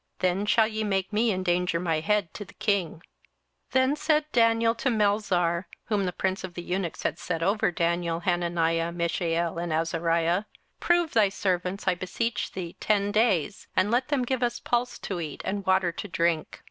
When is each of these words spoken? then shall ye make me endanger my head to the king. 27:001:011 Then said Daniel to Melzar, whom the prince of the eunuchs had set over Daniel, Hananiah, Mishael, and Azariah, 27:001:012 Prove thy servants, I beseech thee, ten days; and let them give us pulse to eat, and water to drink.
then 0.17 0.47
shall 0.47 0.65
ye 0.65 0.83
make 0.83 1.13
me 1.13 1.31
endanger 1.31 1.79
my 1.79 1.99
head 1.99 2.33
to 2.33 2.43
the 2.43 2.55
king. 2.55 2.93
27:001:011 3.71 3.71
Then 3.73 3.95
said 3.95 4.25
Daniel 4.31 4.73
to 4.73 4.89
Melzar, 4.89 5.65
whom 5.89 6.05
the 6.07 6.11
prince 6.11 6.43
of 6.43 6.55
the 6.55 6.63
eunuchs 6.63 7.03
had 7.03 7.19
set 7.19 7.43
over 7.43 7.69
Daniel, 7.69 8.21
Hananiah, 8.21 8.91
Mishael, 8.91 9.59
and 9.59 9.71
Azariah, 9.71 10.45
27:001:012 10.79 10.79
Prove 10.79 11.13
thy 11.13 11.29
servants, 11.29 11.87
I 11.87 11.93
beseech 11.93 12.53
thee, 12.53 12.75
ten 12.79 13.11
days; 13.11 13.67
and 13.75 13.91
let 13.91 14.07
them 14.07 14.25
give 14.25 14.41
us 14.41 14.59
pulse 14.59 14.97
to 14.97 15.19
eat, 15.21 15.43
and 15.45 15.63
water 15.67 15.91
to 15.91 16.07
drink. 16.07 16.59